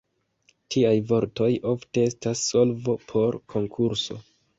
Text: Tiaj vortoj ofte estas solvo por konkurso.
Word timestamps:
Tiaj 0.75 0.93
vortoj 1.11 1.49
ofte 1.71 2.05
estas 2.11 2.41
solvo 2.53 2.97
por 3.13 3.39
konkurso. 3.55 4.19